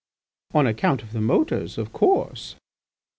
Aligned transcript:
"On 0.55 0.65
account 0.65 1.03
of 1.03 1.11
the 1.11 1.21
motors, 1.21 1.77
of 1.77 1.93
course." 1.93 2.55